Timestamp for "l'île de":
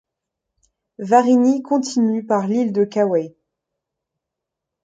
2.47-2.85